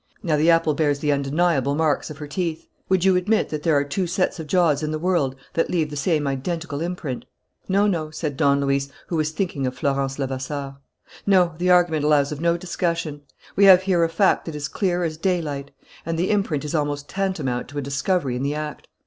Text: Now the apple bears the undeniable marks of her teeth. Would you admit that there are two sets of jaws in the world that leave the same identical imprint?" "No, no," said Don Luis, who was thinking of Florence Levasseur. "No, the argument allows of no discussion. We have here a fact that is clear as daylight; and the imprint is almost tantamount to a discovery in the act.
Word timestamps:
Now 0.23 0.35
the 0.35 0.49
apple 0.49 0.73
bears 0.73 0.97
the 0.97 1.11
undeniable 1.11 1.75
marks 1.75 2.09
of 2.09 2.17
her 2.17 2.25
teeth. 2.25 2.65
Would 2.89 3.05
you 3.05 3.15
admit 3.15 3.49
that 3.49 3.61
there 3.61 3.75
are 3.77 3.83
two 3.83 4.07
sets 4.07 4.39
of 4.39 4.47
jaws 4.47 4.81
in 4.81 4.89
the 4.89 4.97
world 4.97 5.35
that 5.53 5.69
leave 5.69 5.91
the 5.91 5.95
same 5.95 6.25
identical 6.25 6.81
imprint?" 6.81 7.23
"No, 7.69 7.85
no," 7.85 8.09
said 8.09 8.35
Don 8.35 8.61
Luis, 8.61 8.89
who 9.09 9.15
was 9.17 9.29
thinking 9.29 9.67
of 9.67 9.77
Florence 9.77 10.17
Levasseur. 10.17 10.77
"No, 11.27 11.53
the 11.59 11.69
argument 11.69 12.03
allows 12.03 12.31
of 12.31 12.41
no 12.41 12.57
discussion. 12.57 13.21
We 13.55 13.65
have 13.65 13.83
here 13.83 14.03
a 14.03 14.09
fact 14.09 14.45
that 14.45 14.55
is 14.55 14.67
clear 14.67 15.03
as 15.03 15.17
daylight; 15.17 15.69
and 16.03 16.17
the 16.17 16.31
imprint 16.31 16.65
is 16.65 16.73
almost 16.73 17.07
tantamount 17.07 17.67
to 17.67 17.77
a 17.77 17.81
discovery 17.83 18.35
in 18.35 18.41
the 18.41 18.55
act. 18.55 18.87